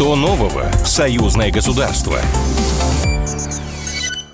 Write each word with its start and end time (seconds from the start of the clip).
Что 0.00 0.16
нового 0.16 0.70
в 0.82 0.88
союзное 0.88 1.52
государство? 1.52 2.18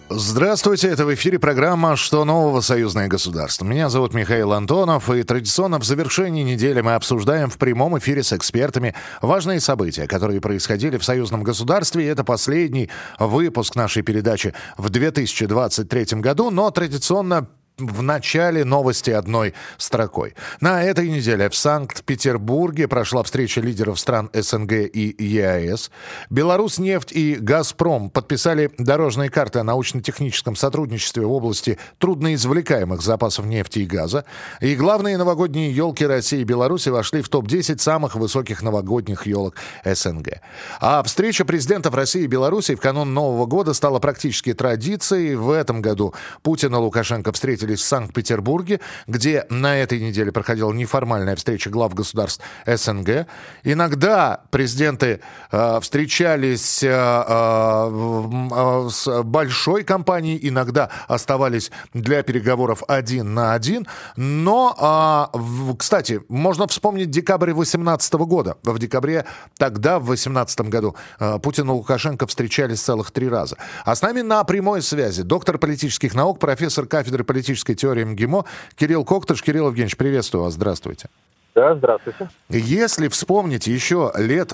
Здравствуйте, 0.09 0.87
это 0.87 1.05
в 1.05 1.13
эфире 1.13 1.41
программа 1.41 1.97
«Что 1.97 2.25
нового? 2.25 2.61
Союзное 2.61 3.09
государство». 3.09 3.65
Меня 3.65 3.89
зовут 3.89 4.15
Михаил 4.15 4.53
Антонов, 4.53 5.11
и 5.11 5.25
традиционно 5.25 5.81
в 5.81 5.85
завершении 5.85 6.45
недели 6.45 6.83
мы 6.83 6.95
обсуждаем 6.95 7.51
в 7.51 7.59
прямом 7.59 7.99
эфире 7.99 8.23
с 8.23 8.33
экспертами 8.33 8.95
важные 9.21 9.59
события, 9.59 10.07
которые 10.07 10.41
происходили 10.41 10.99
в 10.99 11.05
союзном 11.05 11.43
государстве. 11.43 12.05
И 12.05 12.07
это 12.07 12.23
последний 12.23 12.89
выпуск 13.19 13.75
нашей 13.75 14.03
передачи 14.03 14.55
в 14.79 14.89
2023 14.89 16.21
году, 16.21 16.51
но 16.51 16.71
традиционно 16.71 17.49
в 17.79 18.01
начале 18.01 18.65
новости 18.65 19.11
одной 19.11 19.53
строкой. 19.77 20.35
На 20.63 20.83
этой 20.83 21.11
неделе 21.11 21.51
в 21.51 21.55
Санкт-Петербурге 21.55 22.89
прошла 22.89 23.23
встреча 23.23 23.61
лидеров 23.61 24.01
стран 24.01 24.31
СНГ 24.33 24.73
и 24.73 25.15
ЕАЭС. 25.19 25.91
Беларусь 26.31 26.79
нефть 26.79 27.13
и 27.13 27.35
«Газпром» 27.35 28.09
подписали 28.09 28.71
дорожные 28.79 29.29
карты 29.29 29.59
о 29.59 29.65
научно-техническом 29.65 30.57
сотрудничестве 30.57 31.27
в 31.27 31.33
области 31.33 31.79
трудноизвлекаемых 31.99 33.03
запасов 33.03 33.45
нефти 33.45 33.81
и 33.81 33.85
газа. 33.87 34.25
И 34.63 34.75
главные 34.75 35.19
новогодние 35.19 35.71
елки 35.71 36.07
России 36.07 36.41
и 36.41 36.45
Беларуси 36.45 36.89
вошли 36.89 37.21
в 37.21 37.29
топ-10 37.29 37.77
самых 37.79 38.15
высоких 38.15 38.63
новогодних 38.63 39.27
елок 39.27 39.57
СНГ. 39.85 40.41
А 40.81 41.03
встреча 41.03 41.45
президентов 41.45 41.93
России 41.93 42.23
и 42.23 42.27
Беларуси 42.27 42.75
в 42.75 42.81
канун 42.81 43.13
Нового 43.13 43.45
года 43.45 43.75
стала 43.75 43.99
практически 43.99 44.55
традицией. 44.55 45.35
В 45.35 45.51
этом 45.51 45.83
году 45.83 46.15
Путин 46.41 46.75
и 46.75 46.79
Лукашенко 46.79 47.33
встретились 47.33 47.66
встретились 47.67 47.81
в 47.81 47.87
Санкт-Петербурге, 47.87 48.81
где 49.07 49.47
на 49.51 49.77
этой 49.77 50.01
неделе 50.01 50.33
проходила 50.33 50.73
неформальная 50.73 51.37
встреча 51.37 51.71
глав 51.71 51.95
государств 51.95 52.43
СНГ. 52.67 53.27
Иногда 53.65 54.41
президенты 54.51 55.21
э, 55.51 55.81
встречались 55.81 56.83
э, 56.83 56.89
э, 56.89 58.89
с 58.91 59.23
большой 59.23 59.85
компанией, 59.85 60.39
иногда 60.49 60.91
оставались 61.09 61.71
для 61.95 62.23
переговоров 62.23 62.83
один 62.89 63.35
на 63.35 63.55
один. 63.55 63.87
Но, 64.17 65.31
э, 65.33 65.75
кстати, 65.79 66.21
можно 66.29 66.67
вспомнить 66.67 67.11
декабрь 67.11 67.53
2018 67.53 68.15
года. 68.15 68.57
В 68.63 68.79
декабре 68.79 69.25
тогда, 69.59 69.99
в 69.99 70.07
2018 70.07 70.61
году, 70.69 70.97
Путин 71.43 71.69
и 71.69 71.73
Лукашенко 71.73 72.27
встречались 72.27 72.81
целых 72.81 73.11
три 73.11 73.29
раза. 73.29 73.57
А 73.85 73.95
с 73.95 74.03
нами 74.03 74.21
на 74.21 74.43
прямой 74.45 74.83
связи 74.83 75.23
доктор 75.23 75.59
политических 75.59 76.15
наук, 76.15 76.39
профессор 76.39 76.87
кафедры 76.87 77.25
политических 77.25 77.56
политической 77.57 77.75
теории 77.75 78.05
МГИМО. 78.05 78.45
Кирилл 78.77 79.05
Коктыш. 79.05 79.43
Кирилл 79.43 79.69
Евгеньевич, 79.69 79.97
приветствую 79.97 80.45
вас. 80.45 80.55
Здравствуйте. 80.55 81.09
Да, 81.57 81.75
здравствуйте. 81.75 82.29
Если 82.51 83.09
вспомнить 83.09 83.67
еще 83.67 84.13
лет 84.19 84.53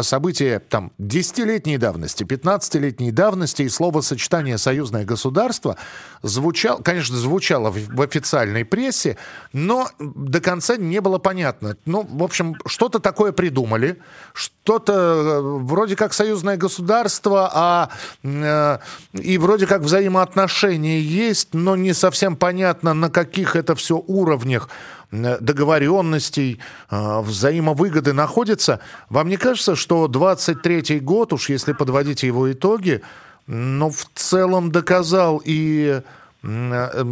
события 0.00 0.60
там 0.60 0.92
десятилетней 0.96 1.76
давности, 1.76 2.24
15-летней 2.24 3.12
давности 3.12 3.62
и 3.62 3.68
словосочетание 3.68 4.56
«союзное 4.56 5.04
государство» 5.04 5.76
звучало, 6.22 6.80
конечно, 6.80 7.16
звучало 7.18 7.70
в, 7.70 7.76
в 7.88 8.00
официальной 8.00 8.64
прессе, 8.64 9.18
но 9.52 9.90
до 9.98 10.40
конца 10.40 10.78
не 10.78 11.02
было 11.02 11.18
понятно. 11.18 11.76
Ну, 11.84 12.08
в 12.10 12.22
общем, 12.22 12.56
что-то 12.64 12.98
такое 12.98 13.32
придумали, 13.32 13.98
что-то 14.32 14.92
э, 14.94 15.40
вроде 15.42 15.96
как 15.96 16.14
союзное 16.14 16.56
государство, 16.56 17.50
а 17.52 17.90
э, 18.22 18.78
и 19.12 19.36
вроде 19.36 19.66
как 19.66 19.82
взаимоотношения 19.82 20.98
есть, 20.98 21.52
но 21.52 21.76
не 21.76 21.92
совсем 21.92 22.36
понятно, 22.36 22.94
на 22.94 23.10
каких 23.10 23.54
это 23.54 23.74
все 23.74 24.02
уровнях 24.06 24.70
договоренностей, 25.10 26.58
э, 26.90 27.20
взаимовыгоды 27.20 28.12
находится. 28.12 28.80
Вам 29.08 29.28
не 29.28 29.36
кажется, 29.36 29.74
что 29.74 30.06
23-й 30.06 31.00
год, 31.00 31.32
уж 31.32 31.48
если 31.48 31.72
подводить 31.72 32.22
его 32.22 32.50
итоги, 32.52 33.02
ну, 33.46 33.88
в 33.90 34.06
целом 34.14 34.70
доказал 34.70 35.40
и 35.42 36.02
э, 36.42 37.04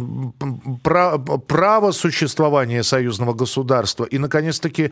право 1.47 1.91
существования 1.91 2.83
союзного 2.83 3.33
государства 3.33 4.05
и, 4.05 4.19
наконец-таки, 4.19 4.91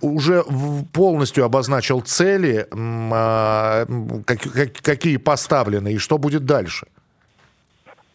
уже 0.00 0.44
полностью 0.92 1.44
обозначил 1.44 2.00
цели, 2.00 2.66
а, 2.72 3.86
какие 4.24 5.16
поставлены 5.16 5.94
и 5.94 5.98
что 5.98 6.18
будет 6.18 6.46
дальше? 6.46 6.86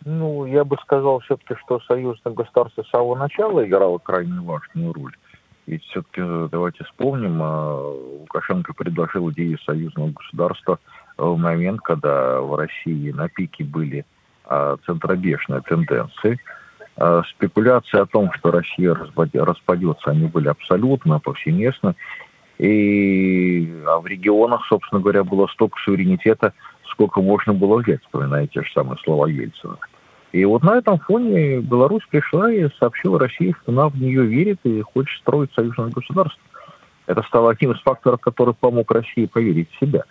Ну, 0.03 0.45
я 0.45 0.63
бы 0.63 0.77
сказал 0.81 1.19
все-таки, 1.19 1.55
что 1.63 1.79
союзное 1.81 2.33
государство 2.33 2.83
с 2.83 2.89
самого 2.89 3.15
начала 3.15 3.65
играло 3.65 3.99
крайне 3.99 4.39
важную 4.41 4.93
роль. 4.93 5.15
Ведь 5.67 5.83
все-таки 5.83 6.21
э, 6.21 6.49
давайте 6.51 6.83
вспомним, 6.85 7.39
а, 7.41 7.93
Лукашенко 8.21 8.73
предложил 8.73 9.31
идею 9.31 9.59
союзного 9.59 10.09
государства 10.09 10.79
в 11.17 11.37
момент, 11.37 11.81
когда 11.81 12.41
в 12.41 12.55
России 12.55 13.11
на 13.11 13.29
пике 13.29 13.63
были 13.63 14.05
центробежные 14.85 15.61
тенденции. 15.61 16.39
Спекуляции 17.35 17.99
о 17.99 18.05
том, 18.05 18.33
что 18.33 18.51
Россия 18.51 18.93
распадется, 18.93 20.11
они 20.11 20.25
были 20.25 20.49
абсолютно 20.49 21.19
повсеместно. 21.19 21.95
И 22.57 23.73
а 23.87 23.99
в 23.99 24.07
регионах, 24.07 24.65
собственно 24.67 24.99
говоря, 24.99 25.23
было 25.23 25.47
столько 25.47 25.79
суверенитета, 25.85 26.53
сколько 26.91 27.21
можно 27.21 27.53
было 27.53 27.81
взять, 27.81 28.01
вспоминая 28.03 28.47
те 28.47 28.61
же 28.61 28.71
самые 28.73 28.97
слова 29.03 29.25
Ельцина. 29.25 29.77
И 30.31 30.45
вот 30.45 30.63
на 30.63 30.77
этом 30.77 30.97
фоне 30.99 31.59
Беларусь 31.59 32.05
пришла 32.09 32.51
и 32.51 32.69
сообщила 32.79 33.19
России, 33.19 33.55
что 33.61 33.71
она 33.71 33.89
в 33.89 33.99
нее 33.99 34.25
верит 34.25 34.59
и 34.63 34.81
хочет 34.81 35.19
строить 35.19 35.53
союзное 35.53 35.89
государство. 35.89 36.41
Это 37.05 37.21
стало 37.23 37.51
одним 37.51 37.71
из 37.71 37.81
факторов, 37.81 38.21
который 38.21 38.53
помог 38.53 38.91
России 38.91 39.25
поверить 39.25 39.69
в 39.71 39.79
себя. 39.79 40.03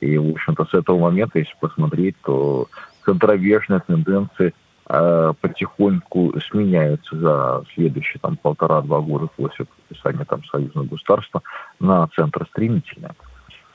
И, 0.00 0.16
в 0.16 0.30
общем-то, 0.30 0.64
с 0.64 0.74
этого 0.74 0.98
момента, 0.98 1.38
если 1.38 1.54
посмотреть, 1.60 2.16
то 2.24 2.68
центробежные 3.04 3.80
тенденции 3.80 4.54
э, 4.88 5.32
потихоньку 5.40 6.32
сменяются 6.48 7.16
за 7.18 7.64
следующие 7.74 8.20
там 8.20 8.36
полтора-два 8.36 9.00
года 9.00 9.28
после 9.36 9.66
подписания 9.66 10.24
там 10.24 10.44
союзного 10.44 10.86
государства 10.86 11.42
на 11.80 12.06
центр 12.08 12.46
стремительное. 12.50 13.14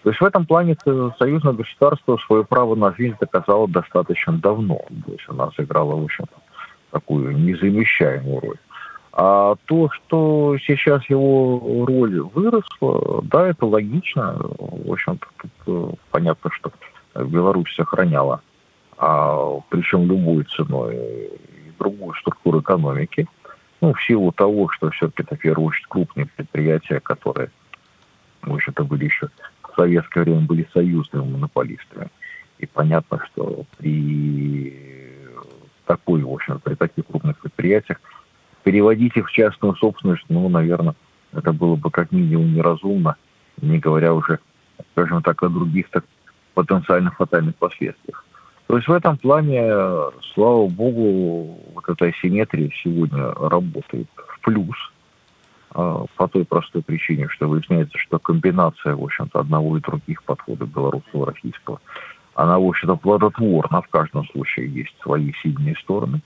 То 0.04 0.10
есть 0.10 0.20
в 0.20 0.26
этом 0.26 0.46
плане 0.46 0.76
союзное 1.18 1.54
государство 1.54 2.18
свое 2.28 2.44
право 2.44 2.76
на 2.76 2.94
жизнь 2.94 3.16
доказало 3.20 3.70
достаточно 3.70 4.34
давно. 4.34 4.82
То 5.06 5.12
есть 5.14 5.24
она 5.28 5.50
сыграла, 5.56 5.96
в 5.96 6.04
общем 6.04 6.26
такую 6.92 7.36
незамещаемую 7.38 8.42
роль. 8.42 8.58
А 9.14 9.56
то, 9.66 9.90
что 9.92 10.58
сейчас 10.66 11.08
его 11.10 11.86
роль 11.86 12.20
выросла, 12.20 13.22
да, 13.24 13.48
это 13.48 13.66
логично. 13.66 14.36
В 14.40 14.92
общем-то, 14.92 15.28
тут 15.38 15.52
э, 15.68 15.96
понятно, 16.12 16.52
что 16.52 16.72
Беларусь 17.16 17.74
сохраняла, 17.76 18.42
а, 18.98 19.60
причем 19.70 20.06
любой 20.06 20.44
ценой, 20.46 21.30
другую 21.80 22.14
структуру 22.16 22.62
экономики. 22.62 23.28
Ну, 23.82 23.94
в 23.94 24.04
силу 24.04 24.32
того, 24.32 24.70
что 24.70 24.90
все-таки, 24.90 25.24
это, 25.24 25.36
в 25.36 25.40
первую 25.40 25.68
очередь, 25.68 25.88
крупные 25.88 26.26
предприятия, 26.26 27.00
которые, 27.00 27.50
в 28.42 28.54
общем-то, 28.54 28.84
были 28.84 29.06
еще 29.06 29.30
в 29.74 29.76
советское 29.76 30.24
время 30.24 30.42
были 30.42 30.68
союзными 30.74 31.32
монополистами. 31.32 32.10
И 32.60 32.66
понятно, 32.66 33.20
что 33.26 33.66
при 33.78 34.74
такой, 35.86 36.22
в 36.22 36.32
общем, 36.32 36.60
при 36.64 36.76
таких 36.76 37.06
крупных 37.08 37.38
предприятиях 37.40 38.00
переводить 38.64 39.18
их 39.18 39.28
в 39.28 39.32
частную 39.32 39.76
собственность, 39.76 40.24
ну, 40.30 40.48
наверное, 40.48 40.96
это 41.34 41.52
было 41.52 41.76
бы 41.76 41.92
как 41.92 42.12
минимум 42.12 42.54
неразумно, 42.54 43.16
не 43.62 43.80
говоря 43.80 44.14
уже, 44.14 44.40
скажем 44.92 45.22
так, 45.22 45.44
о 45.44 45.50
других 45.50 45.90
так 45.90 46.06
потенциально 46.54 47.12
фатальных 47.12 47.56
последствиях. 47.56 48.26
То 48.68 48.78
есть 48.78 48.88
в 48.88 48.94
этом 48.94 49.18
плане, 49.18 49.62
слава 50.34 50.68
богу, 50.68 51.60
вот 51.74 51.90
эта 51.90 52.06
асимметрия 52.06 52.70
сегодня 52.82 53.32
работает 53.34 54.08
в 54.16 54.40
плюс– 54.42 54.78
по 55.74 56.28
той 56.32 56.46
простой 56.46 56.84
причине, 56.84 57.28
что 57.30 57.48
выясняется, 57.48 57.98
что 57.98 58.20
комбинация, 58.20 58.96
в 58.96 59.04
общем-то, 59.04 59.40
одного 59.40 59.78
и 59.78 59.82
других 59.82 60.24
подходов 60.24 60.70
белорусского 60.70 61.28
российского, 61.28 61.82
она, 62.36 62.60
в 62.60 62.66
общем-то, 62.66 62.96
плодотворна. 62.96 63.82
В 63.82 63.88
каждом 63.90 64.28
случае 64.28 64.72
есть 64.72 64.96
свои 65.02 65.34
сильные 65.42 65.76
стороны, 65.76 66.22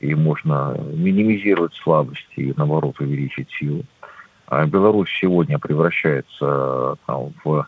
и 0.00 0.14
можно 0.14 0.76
минимизировать 0.78 1.74
слабости 1.74 2.24
и, 2.36 2.54
наоборот, 2.56 3.00
увеличить 3.00 3.48
силу. 3.58 3.84
А 4.46 4.66
Беларусь 4.66 5.10
сегодня 5.20 5.58
превращается 5.58 6.96
там, 7.06 7.32
в 7.44 7.66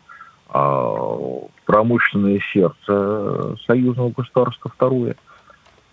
а, 0.49 1.19
промышленное 1.65 2.41
сердце 2.53 3.57
союзного 3.67 4.11
государства 4.11 4.71
второе. 4.71 5.17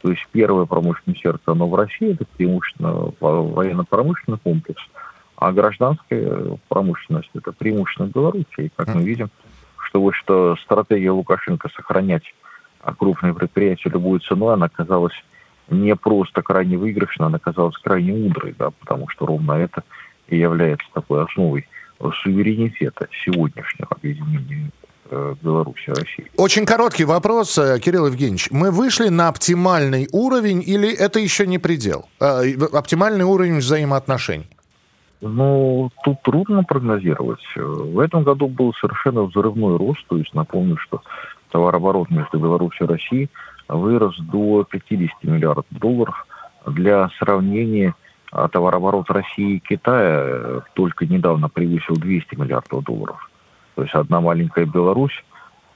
То 0.01 0.11
есть 0.11 0.25
первое 0.31 0.65
промышленное 0.65 1.17
сердце, 1.17 1.43
оно 1.45 1.67
в 1.67 1.75
России, 1.75 2.13
это 2.13 2.25
преимущественно 2.25 3.13
военно-промышленный 3.21 4.39
комплекс– 4.39 4.81
а 5.39 5.53
гражданская 5.53 6.57
промышленность– 6.67 7.29
это 7.33 7.53
преимущественно 7.53 8.07
Беларуси. 8.07 8.45
И 8.57 8.71
как 8.75 8.93
мы 8.93 9.03
видим, 9.03 9.29
что, 9.77 10.11
что 10.11 10.57
стратегия 10.57 11.11
Лукашенко 11.11 11.69
сохранять 11.69 12.23
крупные 12.97 13.33
предприятия 13.33 13.89
любой 13.89 14.19
ценой, 14.19 14.55
она 14.55 14.65
оказалась 14.65 15.13
не 15.69 15.95
просто 15.95 16.41
крайне 16.41 16.77
выигрышной, 16.77 17.27
она 17.27 17.37
оказалась 17.37 17.77
крайне 17.77 18.11
мудрой, 18.11 18.53
да, 18.59 18.71
потому 18.71 19.07
что 19.07 19.27
ровно 19.27 19.53
это 19.53 19.83
и 20.27 20.37
является 20.37 20.87
такой 20.93 21.23
основой 21.23 21.65
суверенитета 22.21 23.07
сегодняшнего 23.23 23.87
объединения 23.91 24.71
э, 25.09 25.35
Беларуси 25.41 25.89
России. 25.89 26.29
Очень 26.35 26.65
короткий 26.65 27.05
вопрос, 27.05 27.57
э, 27.57 27.79
Кирилл 27.79 28.07
Евгеньевич. 28.07 28.49
Мы 28.51 28.71
вышли 28.71 29.07
на 29.07 29.29
оптимальный 29.29 30.07
уровень 30.11 30.61
или 30.65 30.93
это 30.93 31.19
еще 31.19 31.47
не 31.47 31.59
предел? 31.59 32.09
Оптимальный 32.19 33.23
уровень 33.23 33.59
взаимоотношений? 33.59 34.47
Ну, 35.21 35.89
тут 36.03 36.21
трудно 36.21 36.63
прогнозировать. 36.63 37.43
В 37.55 37.99
этом 37.99 38.23
году 38.23 38.47
был 38.47 38.73
совершенно 38.73 39.23
взрывной 39.23 39.77
рост. 39.77 40.05
То 40.07 40.17
есть 40.17 40.33
напомню, 40.33 40.77
что 40.77 41.01
товарооборот 41.51 42.09
между 42.09 42.39
Беларусью 42.39 42.87
и 42.87 42.89
Россией 42.89 43.29
вырос 43.67 44.17
до 44.17 44.63
50 44.63 45.23
миллиардов 45.23 45.65
долларов. 45.71 46.25
Для 46.65 47.09
сравнения, 47.19 47.95
а 48.31 48.47
товарооборот 48.47 49.09
России 49.09 49.55
и 49.55 49.59
Китая 49.59 50.23
э, 50.23 50.61
только 50.73 51.05
недавно 51.05 51.49
превысил 51.49 51.95
200 51.95 52.35
миллиардов 52.35 52.83
долларов. 52.83 53.29
То 53.75 53.83
есть 53.83 53.95
одна 53.95 54.21
маленькая 54.21 54.65
Беларусь 54.65 55.23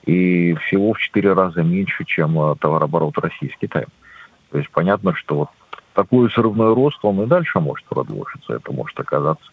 и 0.05 0.53
всего 0.55 0.93
в 0.93 0.99
четыре 0.99 1.33
раза 1.33 1.63
меньше, 1.63 2.03
чем 2.05 2.37
э, 2.39 2.55
товарооборот 2.59 3.17
России 3.17 3.51
с 3.53 3.59
Китаем. 3.59 3.87
То 4.51 4.57
есть 4.57 4.69
понятно, 4.71 5.15
что 5.15 5.35
вот 5.35 5.49
такой 5.93 6.27
взрывной 6.27 6.73
рост, 6.73 6.99
он 7.03 7.21
и 7.21 7.25
дальше 7.25 7.59
может 7.59 7.85
продолжиться. 7.85 8.53
Это 8.53 8.71
может 8.71 8.99
оказаться 8.99 9.45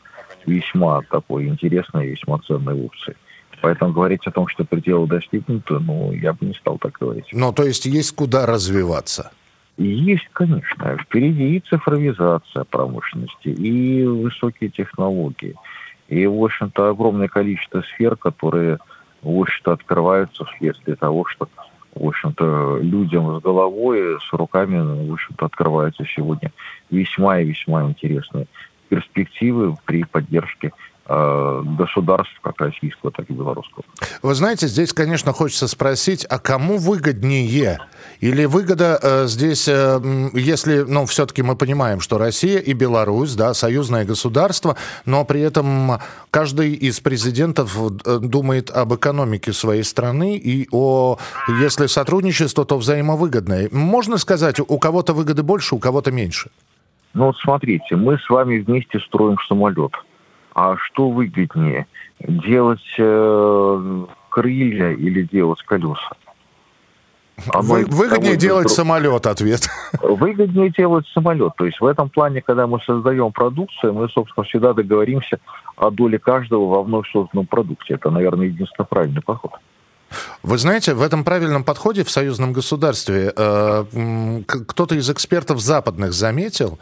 весьма 0.47 1.03
такой 1.11 1.47
интересной, 1.47 2.09
весьма 2.09 2.39
ценной 2.39 2.75
опцией. 2.75 3.17
Поэтому 3.63 3.93
говорить 3.93 4.27
о 4.27 4.31
том, 4.31 4.49
что 4.49 4.65
пределы 4.65 5.07
достигнуты, 5.07 5.79
ну, 5.81 6.13
я 6.13 6.33
бы 6.33 6.47
не 6.47 6.55
стал 6.55 6.79
так 6.79 6.99
говорить. 6.99 7.27
Ну, 7.33 7.53
то 7.53 7.65
есть 7.65 7.85
есть 7.85 8.15
куда 8.15 8.47
развиваться? 8.47 9.33
Есть, 9.77 10.29
конечно. 10.33 10.97
Впереди 10.99 11.57
и 11.57 11.61
цифровизация 11.61 12.65
промышленности, 12.65 13.49
и 13.49 14.05
высокие 14.05 14.71
технологии, 14.71 15.55
и, 16.09 16.27
в 16.27 16.43
общем-то, 16.43 16.91
огромное 16.91 17.29
количество 17.29 17.83
сфер, 17.83 18.17
которые, 18.17 18.79
в 19.23 19.41
общем-то, 19.41 19.73
открываются 19.73 20.45
вследствие 20.45 20.97
того, 20.97 21.25
что, 21.27 21.49
в 21.95 22.07
общем-то, 22.07 22.79
людям 22.81 23.39
с 23.39 23.43
головой, 23.43 24.19
с 24.21 24.33
руками, 24.33 25.09
в 25.09 25.13
общем-то, 25.13 25.47
открываются 25.47 26.05
сегодня 26.05 26.53
весьма 26.91 27.41
и 27.41 27.47
весьма 27.47 27.83
интересные 27.85 28.47
перспективы 28.89 29.77
при 29.85 30.05
поддержке 30.05 30.73
государств, 31.11 32.39
как 32.43 32.61
российского, 32.61 33.11
так 33.11 33.29
и 33.29 33.33
белорусского. 33.33 33.85
Вы 34.23 34.35
знаете, 34.35 34.69
здесь, 34.69 34.93
конечно, 34.93 35.33
хочется 35.33 35.67
спросить, 35.67 36.25
а 36.25 36.39
кому 36.39 36.79
выгоднее? 36.79 37.81
Или 38.21 38.45
выгода 38.45 38.99
э, 39.03 39.27
здесь, 39.27 39.67
э, 39.67 39.99
если, 40.35 40.83
ну, 40.83 41.07
все-таки 41.07 41.43
мы 41.43 41.57
понимаем, 41.57 42.01
что 42.01 42.19
Россия 42.19 42.59
и 42.59 42.75
Беларусь, 42.75 43.35
да, 43.35 43.55
союзное 43.55 44.05
государство, 44.05 44.77
но 45.07 45.25
при 45.25 45.41
этом 45.41 45.99
каждый 46.31 46.75
из 46.75 47.01
президентов 47.01 47.77
э, 48.05 48.19
думает 48.19 48.71
об 48.71 48.95
экономике 48.95 49.53
своей 49.53 49.85
страны 49.85 50.37
и 50.37 50.69
о, 50.71 51.17
если 51.61 51.87
сотрудничество, 51.87 52.65
то 52.65 52.77
взаимовыгодное. 52.77 53.69
Можно 53.73 54.19
сказать, 54.19 54.61
у 54.61 54.79
кого-то 54.79 55.13
выгоды 55.15 55.43
больше, 55.43 55.75
у 55.75 55.79
кого-то 55.79 56.13
меньше? 56.13 56.51
Ну 57.15 57.27
вот 57.27 57.37
смотрите, 57.39 57.97
мы 57.97 58.19
с 58.19 58.31
вами 58.31 58.61
вместе 58.61 59.01
строим 59.01 59.37
самолет– 59.49 59.93
а 60.55 60.77
что 60.77 61.11
выгоднее, 61.11 61.87
делать 62.21 62.81
э, 62.99 64.05
крылья 64.31 64.93
или 64.93 65.23
делать 65.23 65.63
колеса? 65.63 66.11
Вы, 67.47 67.87
выгоднее 67.87 68.37
делать 68.37 68.65
друг... 68.65 68.77
самолет, 68.77 69.27
ответ. 69.27 69.69
Выгоднее 70.03 70.71
делать 70.71 71.07
самолет. 71.15 71.55
То 71.57 71.65
есть 71.65 71.81
в 71.81 71.87
этом 71.87 72.11
плане, 72.11 72.43
когда 72.43 72.67
мы 72.67 72.81
создаем 72.81 73.33
продукцию, 73.33 73.95
мы, 73.95 74.09
собственно, 74.09 74.45
всегда 74.45 74.73
договоримся 74.73 75.39
о 75.77 75.91
доле 75.91 76.19
каждого 76.19 76.67
во 76.67 76.83
вновь 76.83 77.11
созданном 77.11 77.47
продукте. 77.47 77.95
Это, 77.95 78.11
наверное, 78.11 78.47
единственно 78.47 78.85
правильный 78.85 79.23
подход. 79.23 79.53
Вы 80.43 80.59
знаете, 80.59 80.95
в 80.95 81.03
этом 81.03 81.25
правильном 81.25 81.65
подходе 81.65 82.03
в 82.03 82.11
союзном 82.11 82.53
государстве 82.53 83.33
э, 83.35 83.85
кто-то 84.47 84.97
из 84.97 85.09
экспертов 85.09 85.61
западных 85.61 86.13
заметил, 86.13 86.79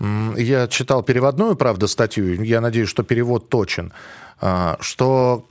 я 0.00 0.66
читал 0.68 1.02
переводную, 1.02 1.56
правда, 1.56 1.86
статью, 1.86 2.42
я 2.42 2.60
надеюсь, 2.60 2.88
что 2.88 3.02
перевод 3.02 3.48
точен, 3.48 3.92
а, 4.40 4.78
что 4.80 5.44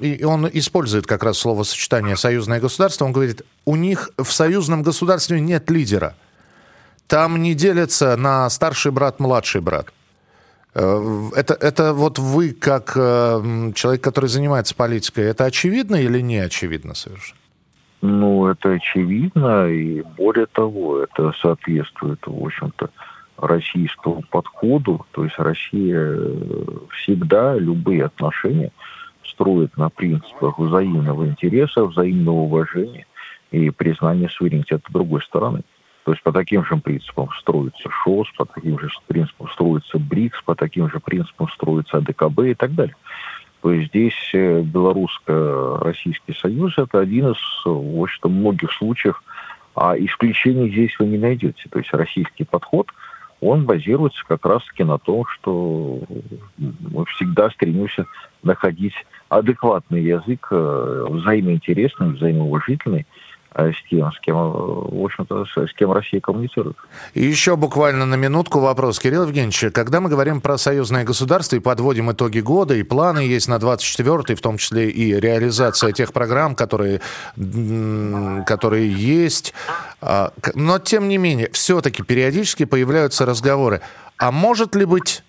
и 0.00 0.24
он 0.24 0.48
использует 0.52 1.06
как 1.06 1.22
раз 1.22 1.38
словосочетание 1.38 2.16
«союзное 2.16 2.60
государство», 2.60 3.04
он 3.04 3.12
говорит, 3.12 3.42
у 3.66 3.76
них 3.76 4.10
в 4.16 4.30
союзном 4.32 4.82
государстве 4.82 5.40
нет 5.40 5.70
лидера. 5.70 6.14
Там 7.06 7.42
не 7.42 7.54
делятся 7.54 8.16
на 8.16 8.48
старший 8.48 8.92
брат, 8.92 9.20
младший 9.20 9.60
брат. 9.60 9.92
Э, 10.74 11.28
это, 11.34 11.54
это 11.54 11.92
вот 11.92 12.18
вы, 12.18 12.52
как 12.52 12.92
э, 12.96 13.72
человек, 13.74 14.02
который 14.02 14.30
занимается 14.30 14.74
политикой, 14.74 15.24
это 15.24 15.44
очевидно 15.44 15.96
или 15.96 16.20
не 16.20 16.38
очевидно 16.38 16.94
совершенно? 16.94 17.40
Ну, 18.02 18.46
это 18.46 18.70
очевидно, 18.70 19.68
и 19.68 20.02
более 20.16 20.46
того, 20.46 21.00
это 21.00 21.32
соответствует, 21.42 22.20
в 22.24 22.44
общем-то, 22.44 22.88
российскому 23.40 24.22
подходу. 24.30 25.06
То 25.12 25.24
есть 25.24 25.38
Россия 25.38 25.98
э, 25.98 26.66
всегда 26.90 27.56
любые 27.56 28.04
отношения 28.04 28.72
строит 29.24 29.76
на 29.76 29.88
принципах 29.88 30.58
взаимного 30.58 31.26
интереса, 31.26 31.84
взаимного 31.84 32.40
уважения 32.40 33.06
и 33.50 33.70
признания 33.70 34.28
суверенитета 34.28 34.84
другой 34.90 35.22
стороны. 35.22 35.62
То 36.04 36.12
есть 36.12 36.22
по 36.22 36.32
таким 36.32 36.64
же 36.64 36.76
принципам 36.76 37.28
строится 37.38 37.88
ШОС, 37.90 38.28
по 38.36 38.44
таким 38.46 38.78
же 38.78 38.88
принципам 39.06 39.48
строится 39.50 39.98
БРИКС, 39.98 40.42
по 40.42 40.54
таким 40.54 40.90
же 40.90 40.98
принципам 40.98 41.48
строится 41.48 41.98
АДКБ 41.98 42.40
и 42.40 42.54
так 42.54 42.74
далее. 42.74 42.96
То 43.62 43.72
есть 43.72 43.88
здесь 43.88 44.30
э, 44.32 44.62
Белорусско-Российский 44.62 46.34
союз– 46.34 46.74
это 46.78 47.00
один 47.00 47.32
из, 47.32 47.38
в 47.64 48.02
общем-то, 48.02 48.28
многих 48.28 48.72
случаев, 48.72 49.22
а 49.74 49.96
исключений 49.96 50.70
здесь 50.70 50.98
вы 50.98 51.06
не 51.06 51.18
найдете. 51.18 51.68
То 51.70 51.78
есть 51.78 51.92
российский 51.92 52.44
подход– 52.44 52.88
он 53.40 53.64
базируется 53.64 54.22
как 54.26 54.44
раз-таки 54.44 54.84
на 54.84 54.98
том, 54.98 55.24
что 55.26 56.00
мы 56.58 57.04
всегда 57.06 57.50
стремимся 57.50 58.06
находить 58.42 58.94
адекватный 59.28 60.02
язык, 60.02 60.48
э, 60.50 61.06
взаимоинтересный, 61.08 62.10
взаимоуважительный, 62.10 63.06
с 63.54 63.88
тем, 63.90 64.12
с 64.12 64.20
кем, 64.20 64.36
э, 64.36 64.38
в 64.38 65.04
общем-то, 65.04 65.44
с 65.44 65.72
кем 65.74 65.92
Россия 65.92 66.20
коммуницирует. 66.20 66.76
И 67.14 67.24
еще 67.24 67.56
буквально 67.56 68.06
на 68.06 68.14
минутку 68.14 68.60
вопрос. 68.60 68.98
Кирилл 68.98 69.24
Евгеньевич, 69.24 69.72
когда 69.72 70.00
мы 70.00 70.08
говорим 70.08 70.40
про 70.40 70.56
союзное 70.56 71.04
государство 71.04 71.56
и 71.56 71.60
подводим 71.60 72.12
итоги 72.12 72.40
года, 72.40 72.74
и 72.74 72.82
планы 72.82 73.20
есть 73.20 73.48
на 73.48 73.56
24-й, 73.56 74.34
в 74.34 74.40
том 74.40 74.56
числе 74.56 74.90
и 74.90 75.18
реализация 75.18 75.92
тех 75.92 76.12
программ, 76.12 76.54
которые, 76.54 77.00
которые 78.46 78.92
есть, 78.92 79.52
а, 80.00 80.32
но 80.54 80.78
тем 80.78 81.08
не 81.08 81.18
менее, 81.18 81.50
все-таки 81.52 82.02
периодически 82.02 82.64
появляются 82.64 83.26
разговоры. 83.26 83.80
А 84.16 84.30
может 84.30 84.74
ли 84.74 84.84
быть 84.84 85.24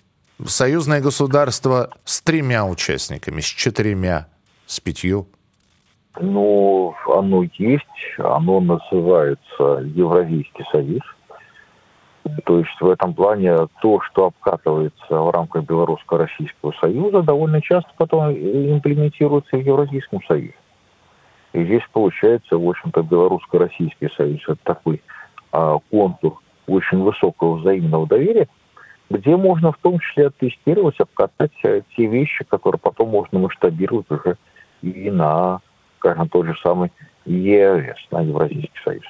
союзное 0.46 1.00
государство 1.00 1.90
с 2.04 2.20
тремя 2.20 2.64
участниками, 2.66 3.40
с 3.40 3.46
четырьмя, 3.46 4.28
с 4.66 4.80
пятью? 4.80 5.28
Ну, 6.20 6.94
оно 7.06 7.44
есть, 7.54 7.86
оно 8.18 8.60
называется 8.60 9.82
Евразийский 9.94 10.64
союз. 10.70 11.02
То 12.44 12.58
есть 12.58 12.80
в 12.80 12.88
этом 12.88 13.14
плане 13.14 13.56
то, 13.80 14.00
что 14.02 14.26
обкатывается 14.26 14.94
в 15.10 15.30
рамках 15.30 15.64
Белорусско-Российского 15.64 16.72
союза, 16.80 17.22
довольно 17.22 17.60
часто 17.60 17.90
потом 17.96 18.30
имплементируется 18.30 19.56
в 19.56 19.60
Евразийском 19.60 20.22
союзе. 20.28 20.54
И 21.52 21.64
здесь 21.64 21.82
получается, 21.92 22.56
в 22.56 22.68
общем-то, 22.68 23.02
Белорусско-Российский 23.02 24.08
союз– 24.16 24.40
это 24.46 24.58
такой 24.62 25.02
а, 25.50 25.78
контур 25.90 26.40
очень 26.66 27.02
высокого 27.02 27.56
взаимного 27.56 28.06
доверия, 28.06 28.48
где 29.10 29.36
можно 29.36 29.72
в 29.72 29.78
том 29.78 29.98
числе 29.98 30.28
оттестировать, 30.28 31.00
обкатать 31.00 31.52
те 31.60 32.06
вещи, 32.06 32.44
которые 32.44 32.78
потом 32.78 33.10
можно 33.10 33.40
масштабировать 33.40 34.10
уже 34.10 34.36
и 34.80 35.10
на 35.10 35.60
скажем, 36.02 36.28
тот 36.28 36.46
же 36.46 36.54
самый 36.62 36.90
ЕС, 37.24 37.96
на 38.10 38.20
Евразийский 38.20 38.70
союз. 38.84 39.04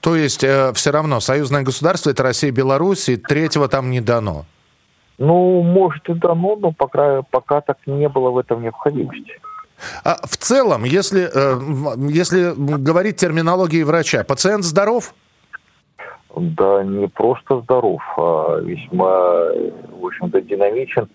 То 0.00 0.14
есть 0.14 0.44
э, 0.44 0.72
все 0.74 0.90
равно 0.90 1.20
союзное 1.20 1.62
государство 1.62 2.10
это 2.10 2.22
Россия 2.22 2.50
и 2.50 2.54
Беларусь, 2.54 3.08
и 3.08 3.16
третьего 3.16 3.68
там 3.68 3.90
не 3.90 4.00
дано? 4.00 4.44
Ну, 5.18 5.62
может 5.62 6.08
и 6.08 6.14
дано, 6.14 6.56
но 6.56 6.72
пока, 6.72 7.22
пока 7.22 7.60
так 7.60 7.78
не 7.86 8.08
было 8.08 8.30
в 8.30 8.38
этом 8.38 8.62
необходимости. 8.62 9.40
А 10.04 10.18
в 10.24 10.36
целом, 10.36 10.84
если, 10.84 11.28
э, 11.32 12.10
если 12.10 12.52
говорить 12.56 13.16
терминологией 13.16 13.84
врача, 13.84 14.22
пациент 14.22 14.64
здоров? 14.64 15.14
Да 16.36 16.82
не 16.82 17.06
просто 17.08 17.60
здоров, 17.60 18.02
а 18.16 18.58
весьма, 18.58 19.52
в 20.00 20.06
общем-то, 20.06 20.40
динамичен 20.40 21.08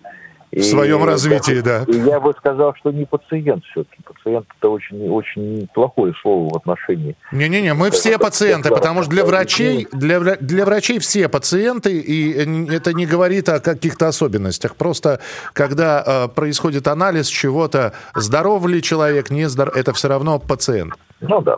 в 0.52 0.62
своем 0.62 1.04
развитии, 1.04 1.60
да. 1.60 1.84
И 1.86 1.96
я 1.96 2.20
бы 2.20 2.32
сказал, 2.38 2.74
что 2.74 2.90
не 2.90 3.04
пациент 3.04 3.64
все-таки. 3.66 4.02
Пациент 4.02 4.46
это 4.58 4.68
очень, 4.68 5.08
очень 5.08 5.68
плохое 5.72 6.12
слово 6.22 6.52
в 6.52 6.56
отношении. 6.56 7.16
Не-не-не, 7.32 7.74
мы 7.74 7.90
все 7.90 8.18
пациенты, 8.18 8.70
потому 8.70 9.02
что 9.02 9.10
для 9.10 9.24
врачей, 9.24 9.86
для, 9.92 10.20
для 10.20 10.64
врачей 10.64 10.98
все 10.98 11.28
пациенты, 11.28 11.98
и 11.98 12.32
это 12.72 12.92
не 12.92 13.06
говорит 13.06 13.48
о 13.48 13.60
каких-то 13.60 14.08
особенностях. 14.08 14.76
Просто 14.76 15.20
когда 15.52 16.02
э, 16.04 16.28
происходит 16.28 16.88
анализ 16.88 17.28
чего-то, 17.28 17.92
здоров 18.14 18.66
ли 18.66 18.82
человек, 18.82 19.30
не 19.30 19.48
здоров, 19.48 19.76
это 19.76 19.92
все 19.92 20.08
равно 20.08 20.38
пациент. 20.38 20.94
Ну 21.20 21.40
да. 21.40 21.56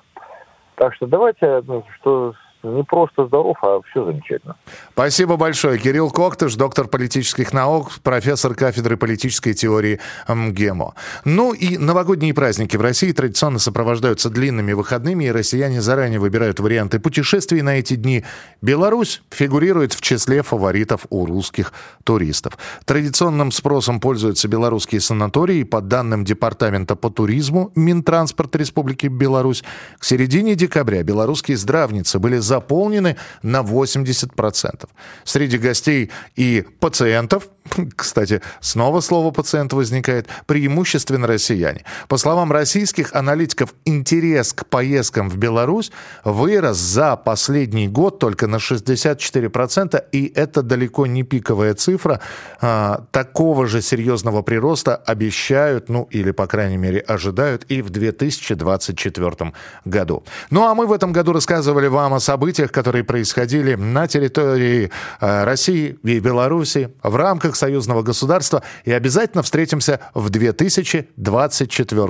Так 0.77 0.95
что 0.95 1.07
давайте, 1.07 1.63
ну, 1.67 1.85
что 2.01 2.35
не 2.63 2.85
просто 2.85 3.27
здоров, 3.27 3.57
а 3.63 3.81
все 3.91 4.05
замечательно. 4.05 4.57
Спасибо 4.93 5.37
большое. 5.37 5.79
Кирилл 5.79 6.11
Коктыш, 6.11 6.55
доктор 6.55 6.89
политических 6.89 7.53
наук, 7.53 7.93
профессор 8.03 8.55
кафедры 8.55 8.97
политической 8.97 9.55
теории 9.55 10.01
МГИМО. 10.29 10.95
Ну 11.25 11.53
и 11.53 11.79
новогодние 11.79 12.35
праздники 12.35 12.77
в 12.77 12.81
России 12.81 13.13
традиционно 13.13 13.59
сопровождаются 13.59 14.31
длинными 14.31 14.73
выходными, 14.73 15.25
и 15.25 15.31
россияне 15.31 15.81
заранее 15.81 16.21
выбирают 16.21 16.61
варианты 16.61 17.01
путешествий 17.01 17.63
на 17.63 17.79
эти 17.79 17.97
дни. 17.97 18.25
Беларусь 18.61 19.23
фигурирует 19.31 19.93
в 19.93 20.01
числе 20.01 20.43
фаворитов 20.43 21.07
у 21.11 21.27
русских 21.27 21.73
туристов. 22.05 22.59
Традиционным 22.85 23.51
спросом 23.51 24.01
пользуются 24.01 24.49
белорусские 24.49 25.01
санатории. 25.01 25.63
По 25.65 25.81
данным 25.81 26.25
Департамента 26.25 26.97
по 26.97 27.11
туризму 27.11 27.73
Минтранспорт 27.75 28.55
Республики 28.57 29.07
Беларусь, 29.07 29.65
к 29.99 30.05
середине 30.05 30.55
декабря 30.55 31.03
белорусские 31.03 31.57
здравницы 31.57 32.19
были 32.19 32.39
заполнены 32.53 33.17
на 33.43 33.63
80%. 33.63 34.89
Среди 35.25 35.59
гостей 35.59 36.11
и 36.37 36.65
пациентов, 36.81 37.49
кстати, 37.97 38.41
снова 38.61 39.01
слово 39.01 39.31
пациент 39.31 39.73
возникает, 39.73 40.27
преимущественно 40.47 41.27
россияне. 41.27 41.85
По 42.09 42.19
словам 42.19 42.53
российских 42.53 43.15
аналитиков, 43.15 43.75
интерес 43.87 44.53
к 44.53 44.67
поездкам 44.67 45.31
в 45.31 45.37
Беларусь 45.37 45.93
вырос 46.25 46.77
за 46.77 47.17
последний 47.17 47.89
год 47.89 48.19
только 48.19 48.47
на 48.47 48.57
64%, 48.57 50.05
и 50.13 50.33
это 50.35 50.63
далеко 50.63 51.07
не 51.07 51.23
пиковая 51.23 51.75
цифра. 51.75 52.21
А, 52.61 53.05
такого 53.11 53.67
же 53.67 53.81
серьезного 53.81 54.43
прироста 54.43 54.97
обещают, 54.97 55.89
ну 55.89 56.09
или, 56.11 56.33
по 56.33 56.47
крайней 56.47 56.79
мере, 56.79 57.01
ожидают 57.01 57.65
и 57.73 57.83
в 57.83 57.91
2024 57.91 59.53
году. 59.87 60.23
Ну 60.51 60.65
а 60.65 60.75
мы 60.75 60.87
в 60.87 60.93
этом 60.93 61.13
году 61.13 61.33
рассказывали 61.33 61.89
вам 61.89 62.13
о 62.15 62.21
событиях, 62.21 62.42
событиях, 62.43 62.73
которые 62.73 63.05
происходили 63.05 63.77
на 63.77 64.09
территории 64.09 64.91
э, 65.21 65.45
России 65.45 65.97
и 66.03 66.19
Беларуси 66.19 66.91
в 67.03 67.15
рамках 67.15 67.55
союзного 67.55 68.03
государства. 68.03 68.65
И 68.85 68.91
обязательно 68.91 69.45
встретимся 69.45 70.01
в 70.13 70.29
2024 70.29 72.09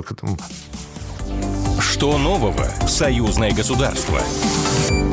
Что 1.79 2.17
нового 2.17 2.65
в 2.81 2.89
союзное 2.89 3.51
государство? 3.51 4.19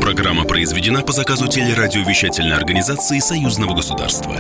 Программа 0.01 0.45
произведена 0.45 1.03
по 1.03 1.13
заказу 1.13 1.49
телерадиовещательной 1.49 2.57
организации 2.57 3.19
союзного 3.19 3.75
государства. 3.75 4.37